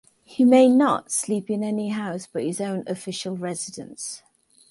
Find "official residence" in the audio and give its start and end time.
2.87-4.23